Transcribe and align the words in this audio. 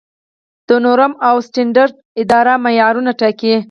د 0.67 0.69
نورم 0.85 1.13
او 1.27 1.35
سټنډرډ 1.47 1.93
اداره 2.21 2.53
معیارونه 2.63 3.11
ټاکي 3.19 3.53